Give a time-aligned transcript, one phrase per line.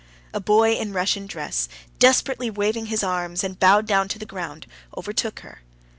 [0.33, 1.69] A boy in Russian dress,
[1.99, 4.65] desperately waving his arms and bowed down to the ground,
[4.97, 5.61] overtook her.